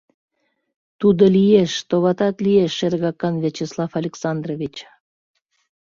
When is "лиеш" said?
1.35-1.73, 2.45-2.71